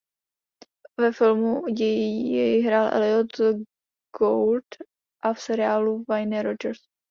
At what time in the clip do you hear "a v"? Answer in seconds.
5.23-5.41